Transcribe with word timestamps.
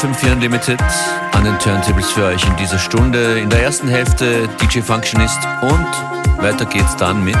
Willkommen 0.00 0.14
bei 0.22 0.28
FM4 0.28 0.32
Unlimited 0.32 0.80
an 1.32 1.44
den 1.44 1.58
Turntables 1.58 2.10
für 2.10 2.26
euch 2.26 2.44
in 2.46 2.56
dieser 2.56 2.78
Stunde. 2.78 3.40
In 3.40 3.50
der 3.50 3.62
ersten 3.62 3.88
Hälfte 3.88 4.48
DJ 4.60 4.80
Functionist 4.80 5.38
und 5.62 6.42
weiter 6.42 6.64
geht's 6.66 6.94
dann 6.96 7.24
mit 7.24 7.36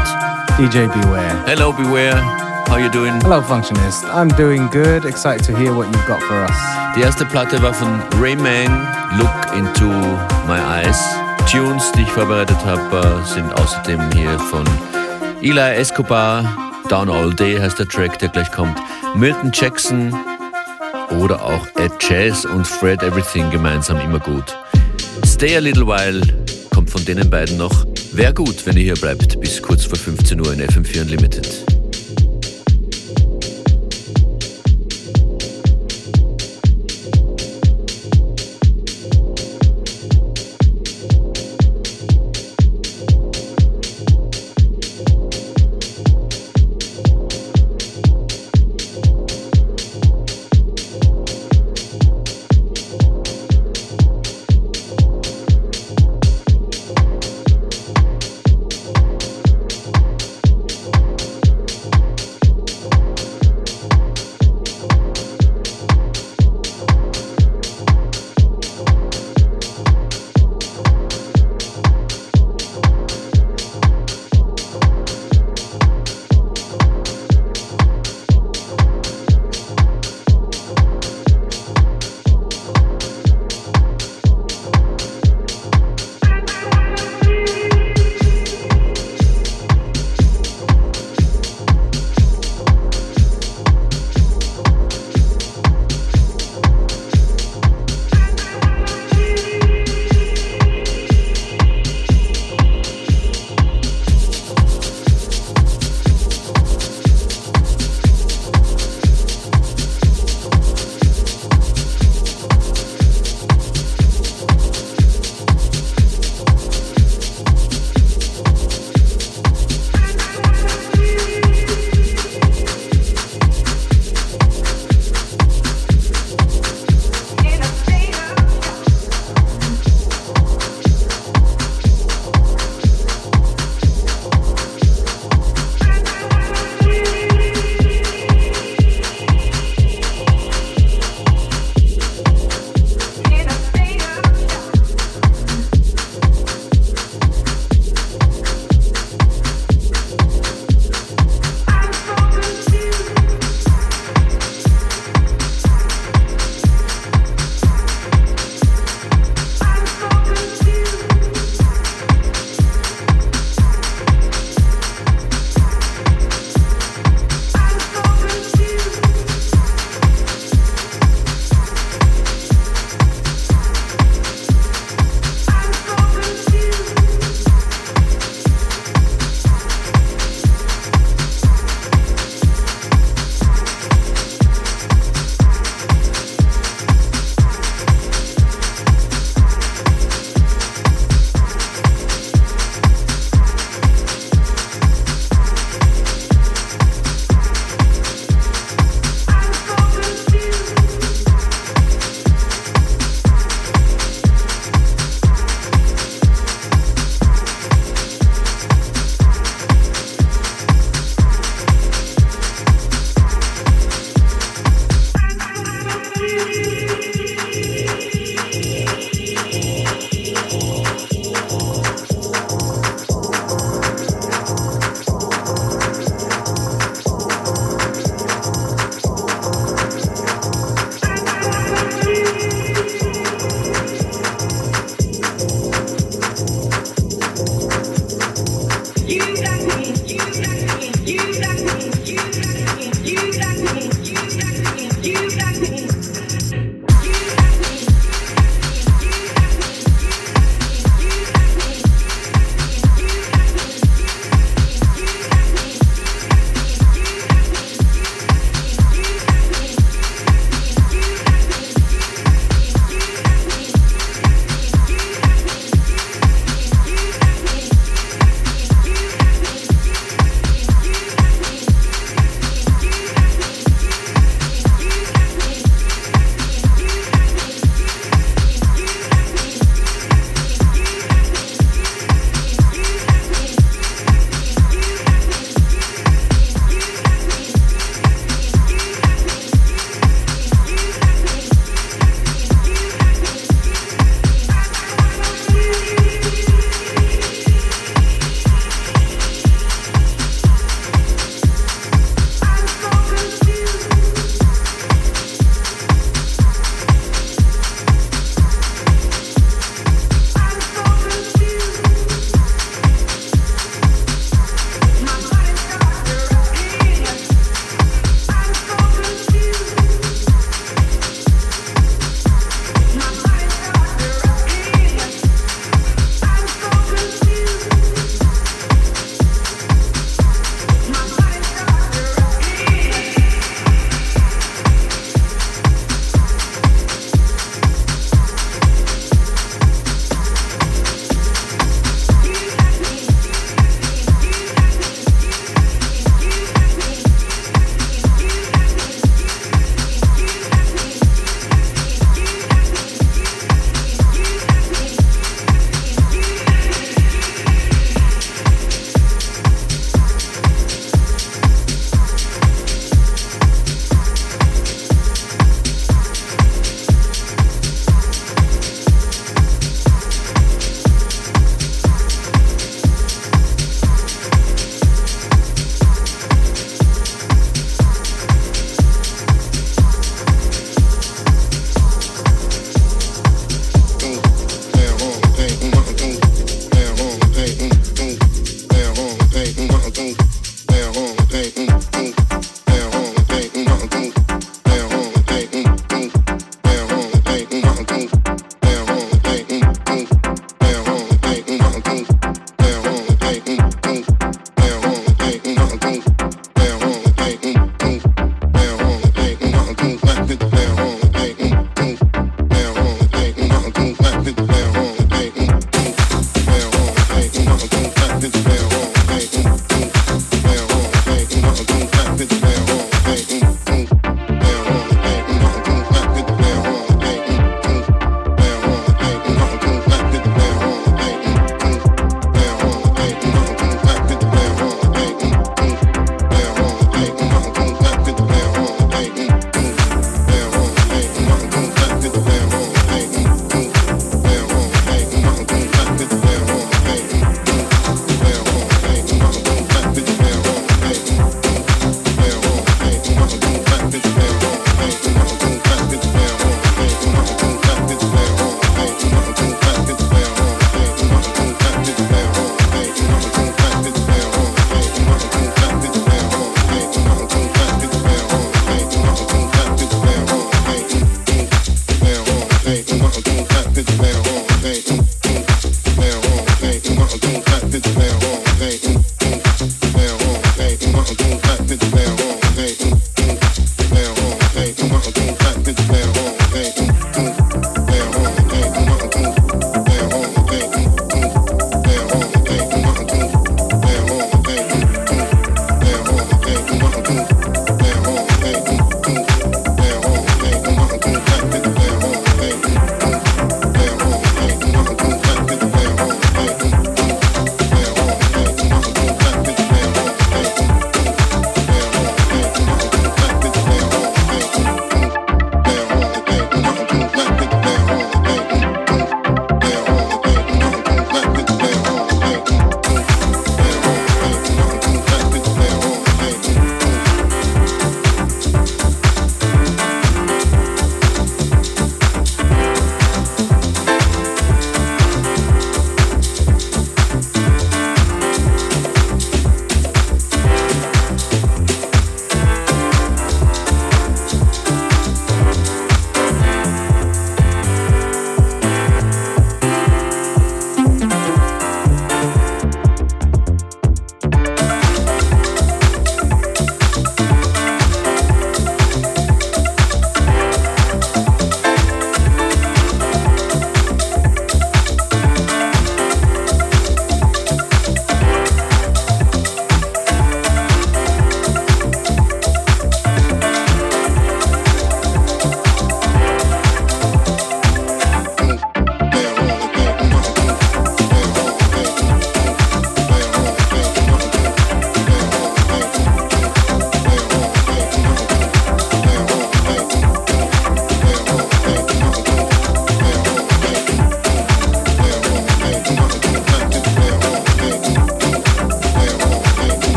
DJ 0.58 0.86
Beware. 0.86 1.36
Hello 1.46 1.72
Beware, 1.72 2.20
how 2.68 2.78
you 2.78 2.88
doing? 2.88 3.20
Hello 3.22 3.40
Functionist, 3.40 4.04
I'm 4.06 4.34
doing 4.36 4.68
good. 4.70 5.04
Excited 5.04 5.44
to 5.46 5.56
hear 5.56 5.72
what 5.74 5.86
you've 5.86 6.06
got 6.06 6.20
for 6.22 6.36
us. 6.42 6.56
Die 6.96 7.02
erste 7.02 7.24
Platte 7.26 7.62
war 7.62 7.74
von 7.74 8.00
Rayman, 8.20 8.88
Look 9.18 9.56
Into 9.56 9.86
My 10.46 10.58
Eyes. 10.58 11.00
Tunes, 11.50 11.92
die 11.92 12.02
ich 12.02 12.10
vorbereitet 12.10 12.58
habe, 12.64 13.22
sind 13.24 13.52
außerdem 13.60 14.00
hier 14.12 14.38
von 14.38 14.64
Eli 15.42 15.76
Escobar, 15.76 16.44
Down 16.88 17.08
All 17.08 17.32
Day 17.32 17.58
heißt 17.58 17.78
der 17.78 17.88
Track, 17.88 18.18
der 18.18 18.30
gleich 18.30 18.50
kommt. 18.50 18.80
Milton 19.14 19.50
Jackson, 19.52 20.12
oder 21.10 21.42
auch 21.42 21.66
Ed 21.76 21.92
Jazz 22.00 22.44
und 22.44 22.66
Fred 22.66 23.02
Everything 23.02 23.50
gemeinsam 23.50 24.00
immer 24.00 24.18
gut. 24.18 24.56
Stay 25.24 25.56
a 25.56 25.60
Little 25.60 25.86
While 25.86 26.22
kommt 26.74 26.90
von 26.90 27.04
denen 27.04 27.28
beiden 27.28 27.56
noch. 27.56 27.86
Wäre 28.12 28.34
gut, 28.34 28.64
wenn 28.66 28.76
ihr 28.76 28.84
hier 28.84 28.96
bleibt 28.96 29.40
bis 29.40 29.62
kurz 29.62 29.84
vor 29.84 29.98
15 29.98 30.40
Uhr 30.40 30.52
in 30.52 30.60
FM4 30.60 31.02
Unlimited. 31.02 31.77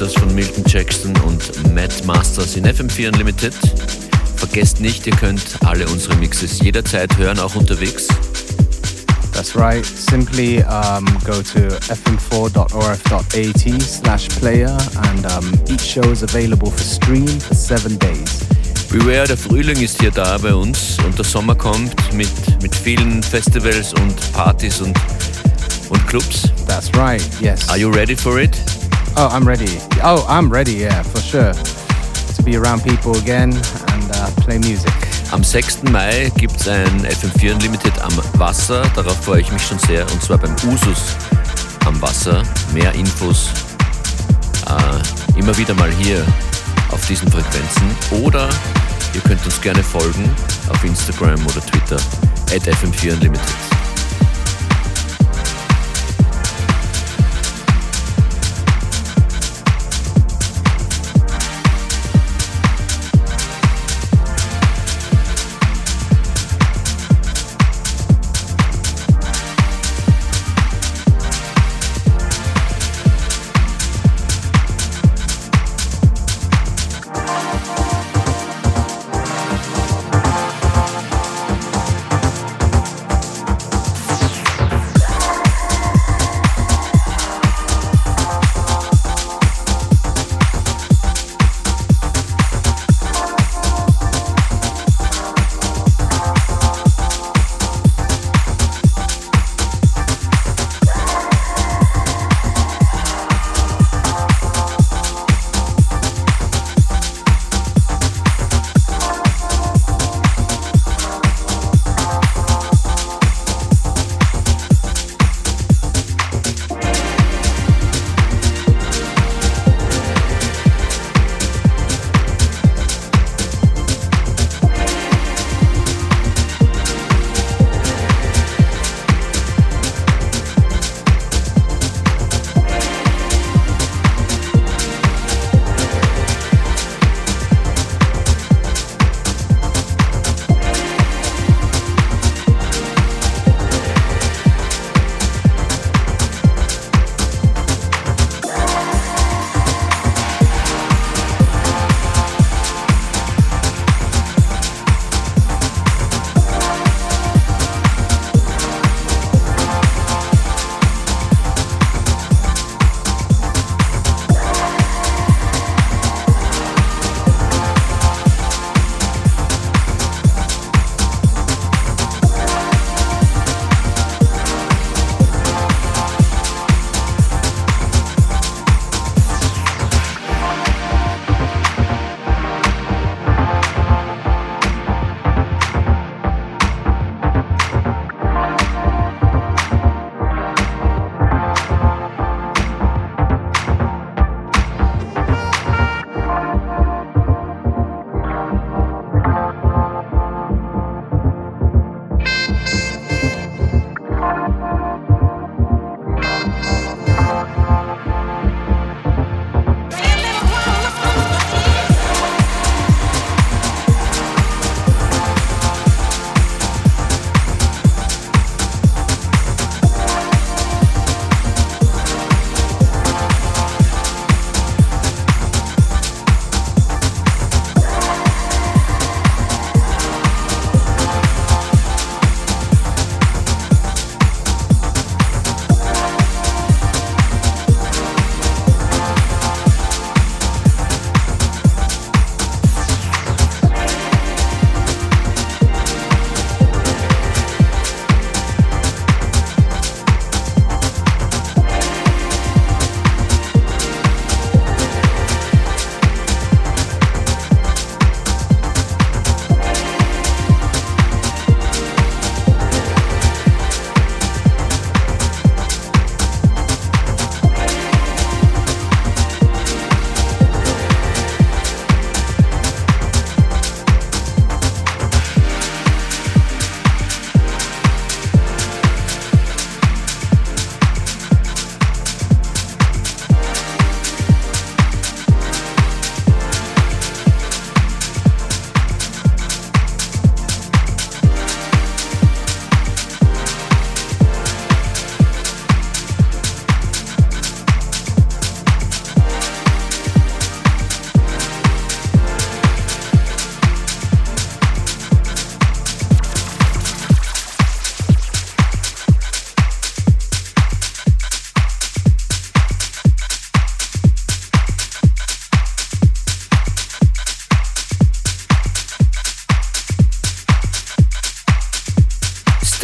Das 0.00 0.14
von 0.14 0.32
Milton 0.34 0.64
Jackson 0.66 1.12
und 1.22 1.74
Matt 1.74 2.04
Masters 2.04 2.56
in 2.56 2.64
FM4 2.64 3.08
Unlimited. 3.08 3.54
Vergesst 4.36 4.80
nicht, 4.80 5.06
ihr 5.06 5.16
könnt 5.16 5.42
alle 5.64 5.86
unsere 5.88 6.14
Mixes 6.16 6.60
jederzeit 6.60 7.16
hören, 7.18 7.38
auch 7.40 7.54
unterwegs. 7.56 8.06
That's 9.32 9.56
right. 9.56 9.84
Simply 9.84 10.62
um, 10.64 11.04
go 11.24 11.42
to 11.42 11.68
fm4.orf.at 11.88 13.82
slash 13.82 14.28
player 14.40 14.76
and 14.96 15.26
um, 15.32 15.52
each 15.68 15.80
show 15.80 16.08
is 16.10 16.22
available 16.22 16.70
for 16.70 16.84
stream 16.84 17.26
for 17.26 17.54
seven 17.54 17.98
days. 17.98 18.46
Beware, 18.90 19.26
der 19.26 19.36
Frühling 19.36 19.80
ist 19.80 20.00
hier 20.00 20.10
da 20.10 20.38
bei 20.38 20.54
uns 20.54 20.96
und 21.04 21.16
der 21.18 21.24
Sommer 21.24 21.54
kommt 21.54 21.94
mit, 22.14 22.30
mit 22.62 22.74
vielen 22.74 23.22
Festivals 23.22 23.92
und 23.94 24.32
Partys 24.32 24.80
und, 24.80 24.96
und 25.88 26.06
Clubs. 26.06 26.48
That's 26.66 26.90
right, 26.94 27.22
yes. 27.40 27.68
Are 27.68 27.78
you 27.78 27.90
ready 27.90 28.16
for 28.16 28.38
it? 28.38 28.67
Oh, 29.20 29.28
I'm 29.32 29.44
ready. 29.44 29.80
Oh, 30.04 30.24
I'm 30.28 30.48
ready, 30.48 30.74
yeah, 30.74 31.02
for 31.02 31.18
sure. 31.20 31.52
To 31.52 32.42
be 32.44 32.56
around 32.56 32.84
people 32.84 33.16
again 33.16 33.50
and 33.52 34.10
uh, 34.14 34.30
play 34.42 34.58
music. 34.58 34.92
Am 35.32 35.42
6. 35.42 35.82
Mai 35.90 36.30
gibt 36.36 36.54
es 36.60 36.68
ein 36.68 37.04
FM4 37.04 37.54
Unlimited 37.54 38.00
am 38.00 38.12
Wasser. 38.38 38.82
Darauf 38.94 39.16
freue 39.24 39.40
ich 39.40 39.50
mich 39.50 39.66
schon 39.66 39.80
sehr. 39.80 40.08
Und 40.12 40.22
zwar 40.22 40.38
beim 40.38 40.54
Usus 40.68 41.16
am 41.84 42.00
Wasser. 42.00 42.44
Mehr 42.72 42.94
Infos 42.94 43.48
äh, 44.68 45.36
immer 45.36 45.58
wieder 45.58 45.74
mal 45.74 45.90
hier 45.90 46.24
auf 46.92 47.04
diesen 47.08 47.28
Frequenzen. 47.28 47.90
Oder 48.22 48.48
ihr 49.14 49.20
könnt 49.22 49.44
uns 49.44 49.60
gerne 49.60 49.82
folgen 49.82 50.30
auf 50.68 50.84
Instagram 50.84 51.44
oder 51.44 51.60
Twitter 51.66 51.96
at 52.54 52.62
FM4 52.68 53.14
Unlimited. 53.14 53.67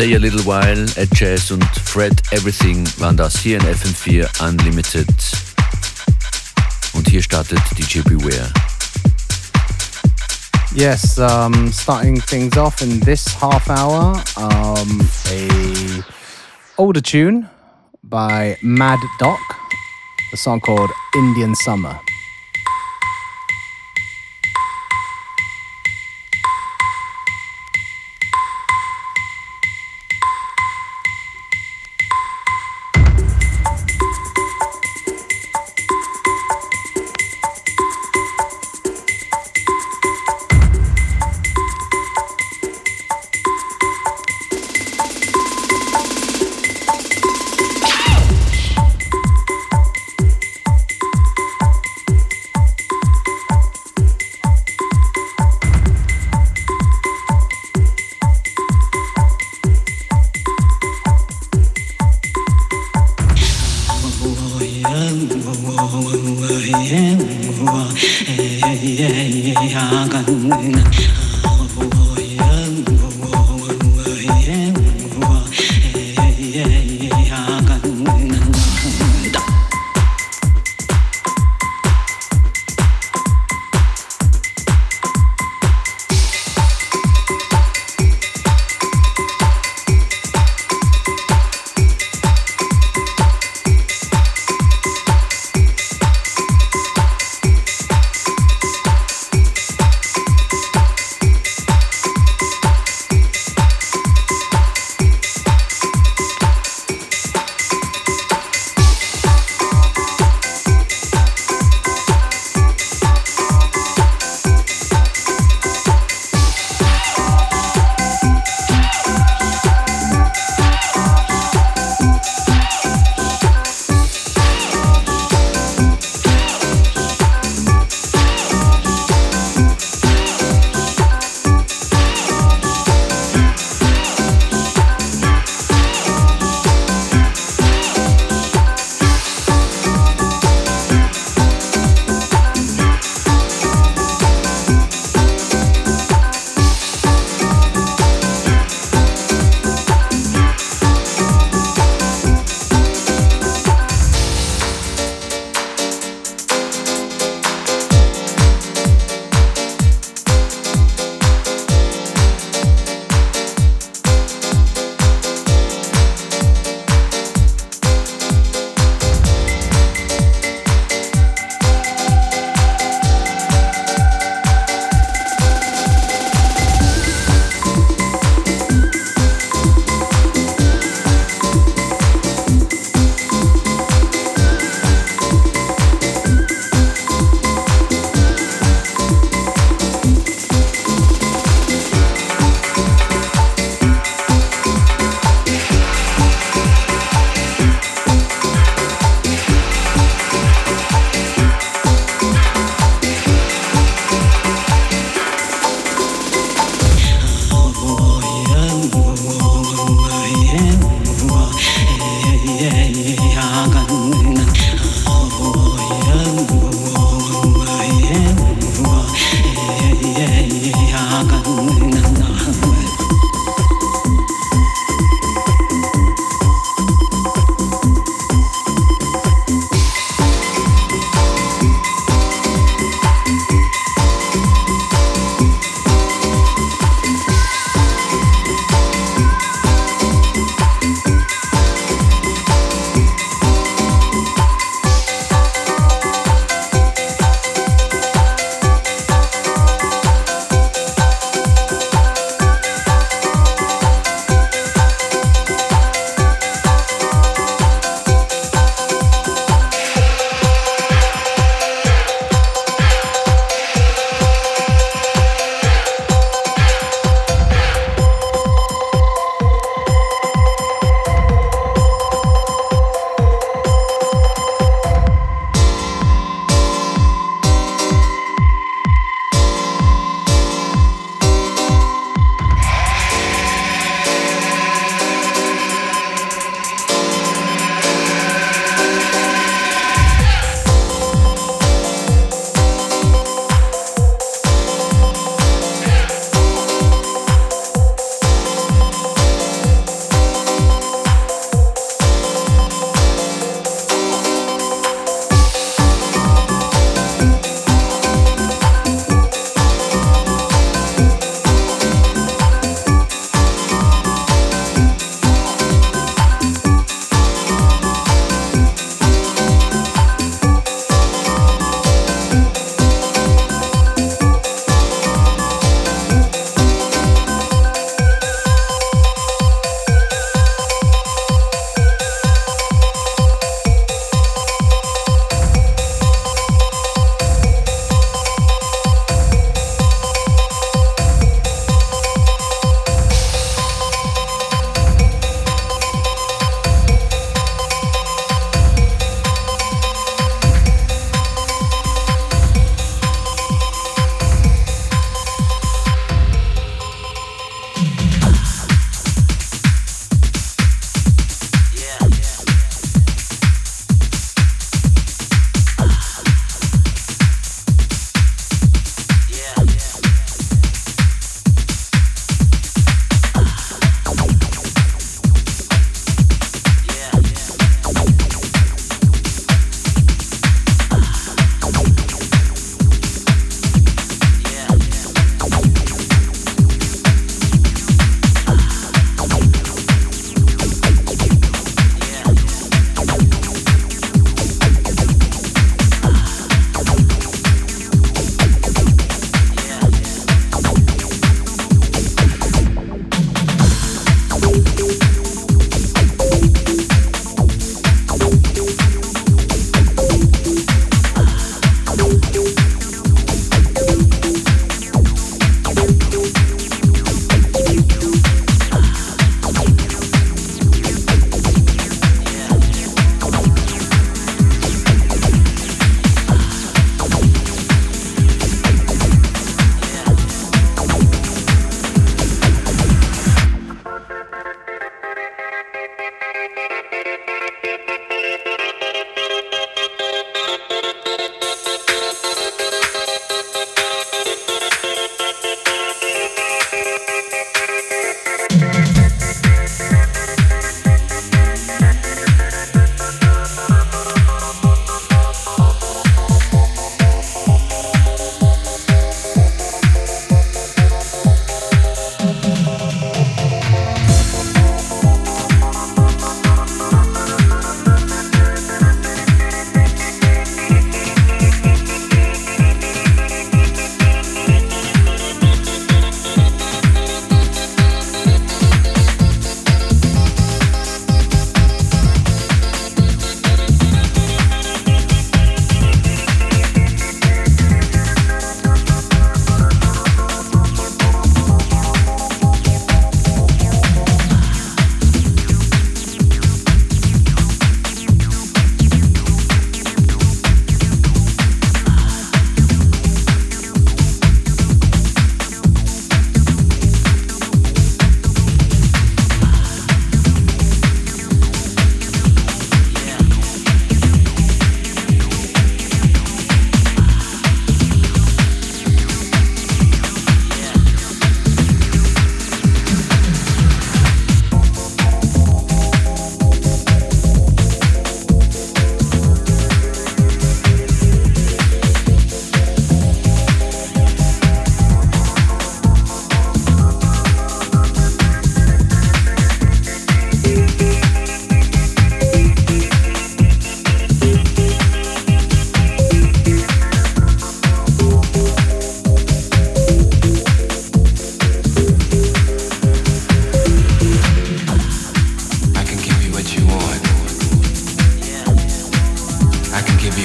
Stay 0.05 0.17
a 0.17 0.19
Little 0.19 0.43
While, 0.43 0.85
Ed 0.99 1.09
Jazz 1.15 1.51
und 1.51 1.65
Fred 1.65 2.13
Everything 2.31 2.87
waren 2.99 3.17
das 3.17 3.39
hier 3.39 3.57
in 3.57 3.65
FM4 3.65 4.47
Unlimited. 4.47 5.09
Und 6.93 7.09
hier 7.09 7.23
startet 7.23 7.59
DJ 7.79 8.01
Beware. 8.03 8.53
Yes, 10.75 11.19
um, 11.19 11.73
starting 11.73 12.21
things 12.21 12.55
off 12.59 12.83
in 12.83 13.01
this 13.01 13.25
half 13.41 13.71
hour, 13.71 14.23
um, 14.37 15.09
a 15.31 16.05
older 16.77 17.01
tune 17.01 17.49
by 18.03 18.59
Mad 18.61 18.99
Doc, 19.19 19.41
a 20.35 20.37
song 20.37 20.61
called 20.61 20.91
Indian 21.17 21.55
Summer. 21.55 21.99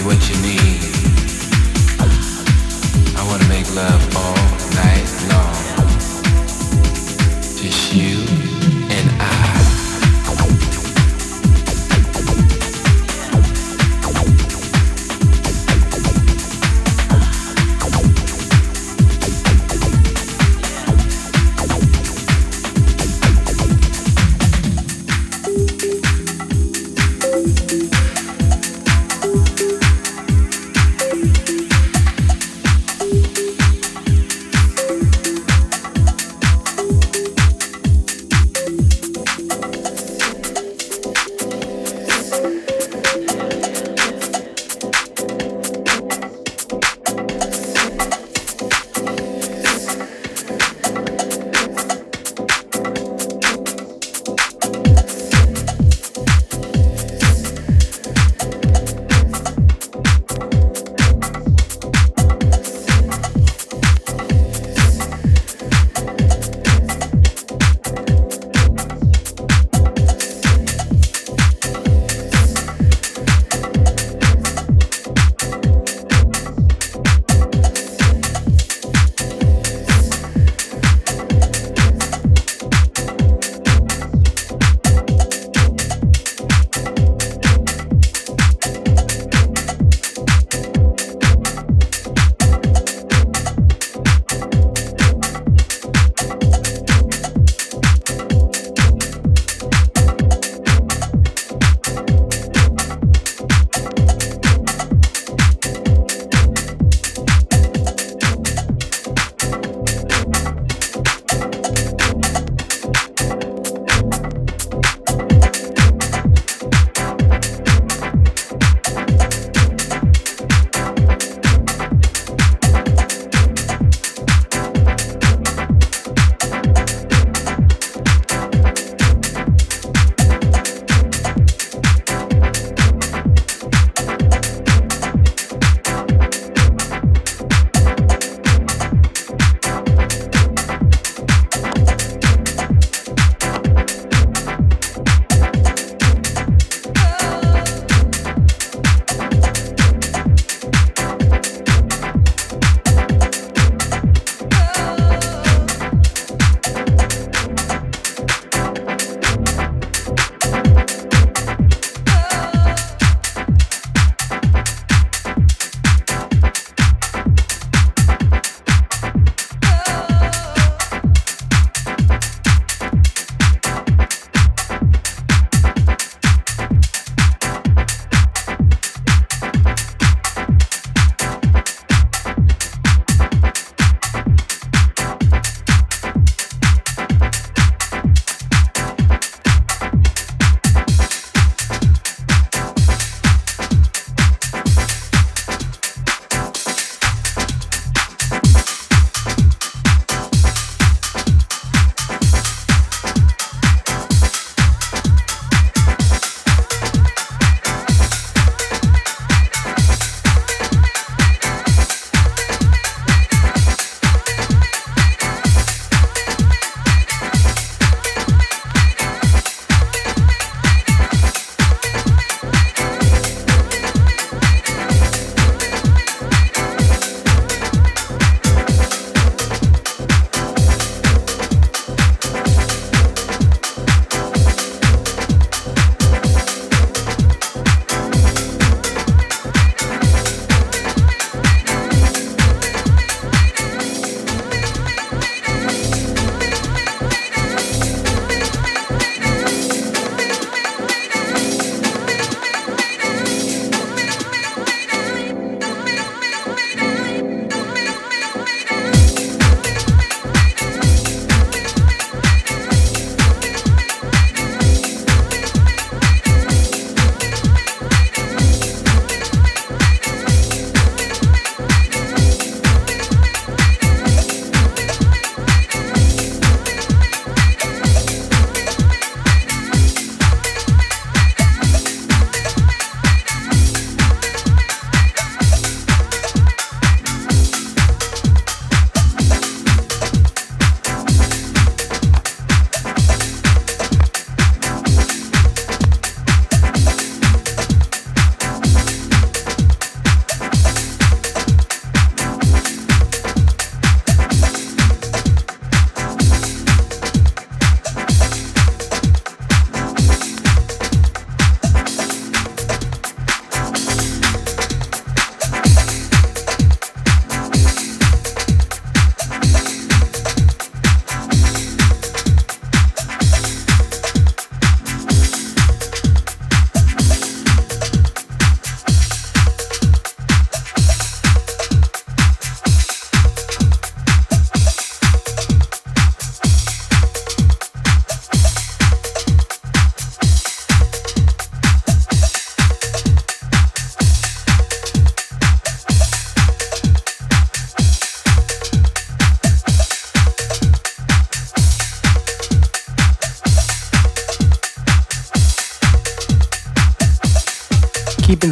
what 0.10 0.28
you 0.28 0.42
need. 0.42 0.69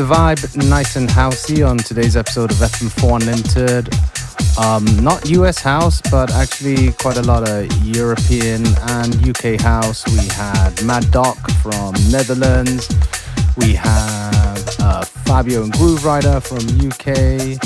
Vibe 0.07 0.69
nice 0.69 0.95
and 0.95 1.09
housey 1.09 1.67
on 1.67 1.77
today's 1.77 2.15
episode 2.15 2.49
of 2.49 2.57
FM4 2.57 3.19
Unlimited. 3.19 3.93
Um, 4.57 4.85
not 5.03 5.29
US 5.29 5.59
house, 5.59 5.99
but 6.09 6.31
actually 6.33 6.93
quite 6.93 7.17
a 7.17 7.21
lot 7.23 7.47
of 7.49 7.69
European 7.83 8.65
and 8.87 9.27
UK 9.27 9.59
house. 9.59 10.07
We 10.07 10.25
had 10.29 10.81
Mad 10.85 11.11
Doc 11.11 11.37
from 11.61 11.93
Netherlands. 12.09 12.87
We 13.57 13.73
have 13.73 14.75
uh, 14.79 15.03
Fabio 15.03 15.63
and 15.63 15.73
Groove 15.73 16.05
Rider 16.05 16.39
from 16.39 16.63
UK. 16.79 17.59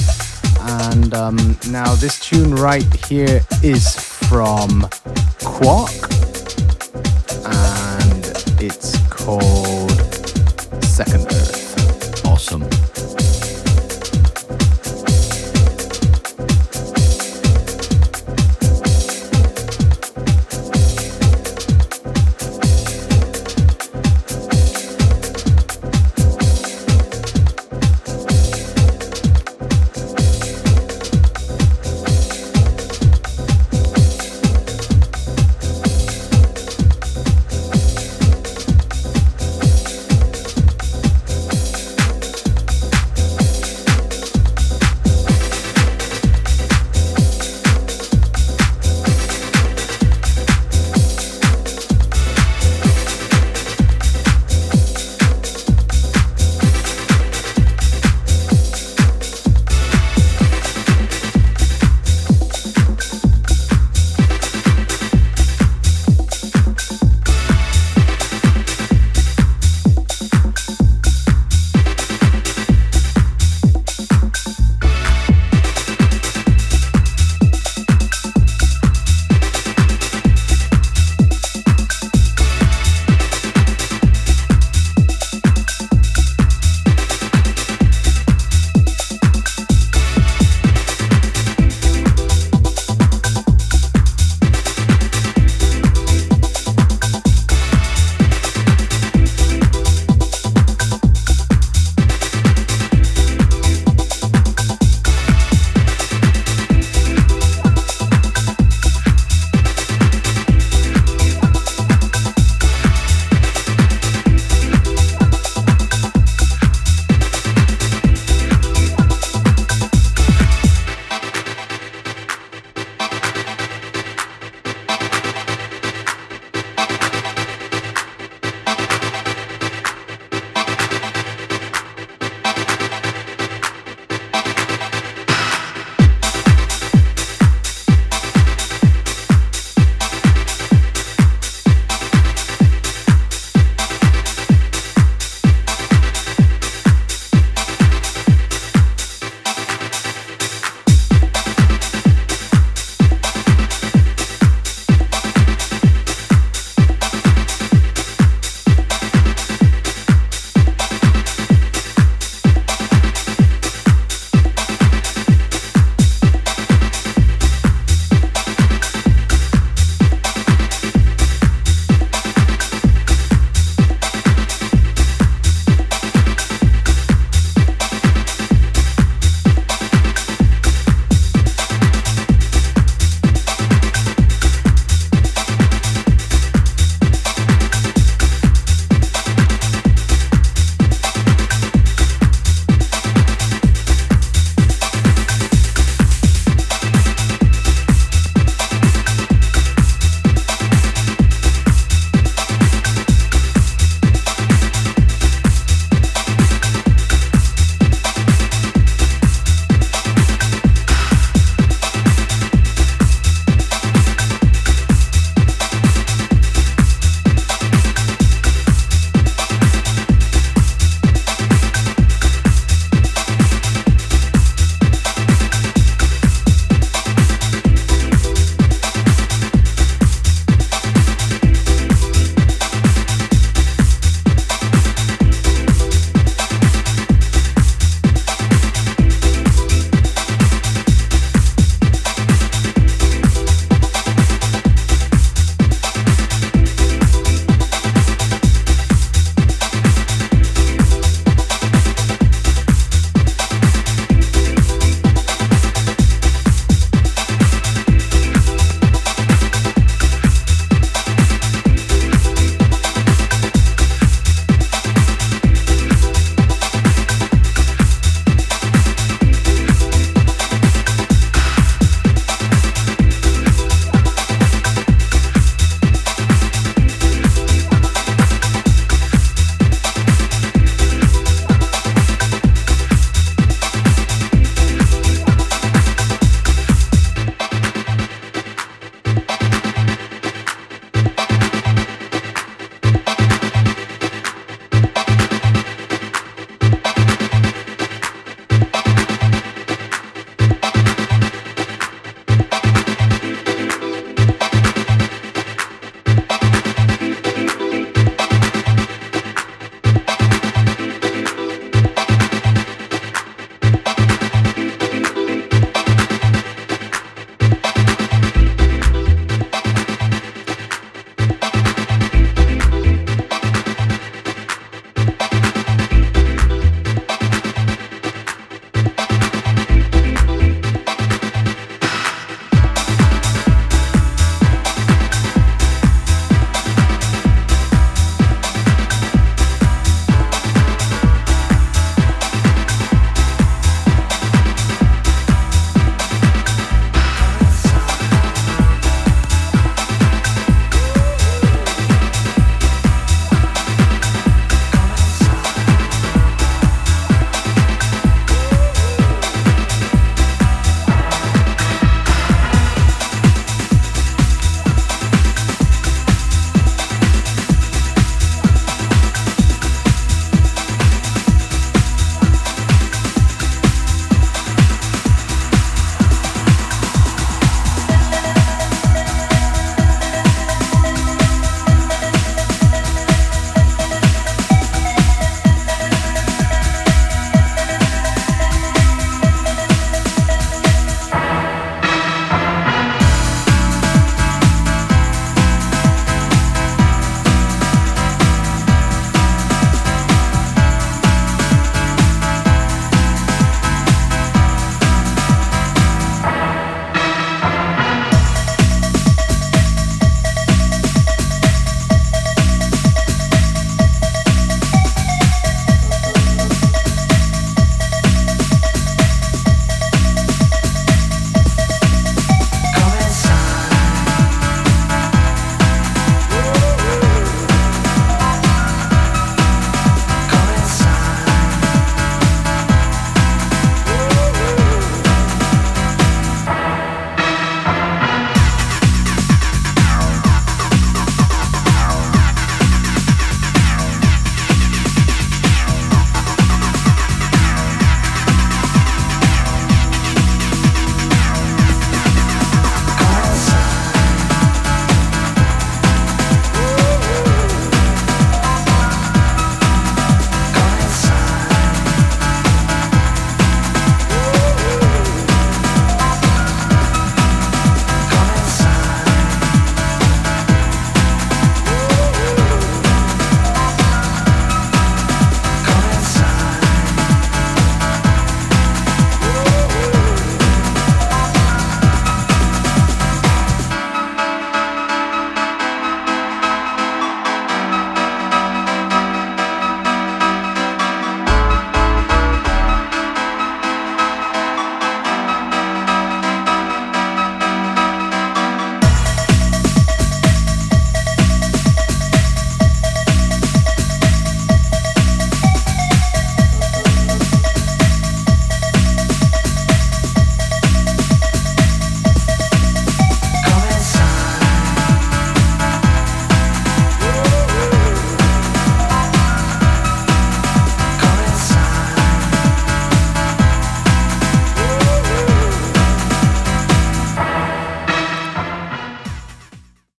And 0.89 1.13
um, 1.13 1.37
now 1.69 1.93
this 1.93 2.19
tune 2.19 2.55
right 2.55 2.91
here 3.05 3.41
is 3.61 3.95
from 3.95 4.89
Quark. 5.43 5.91
And 7.45 8.25
it's 8.59 8.97
called 9.09 9.60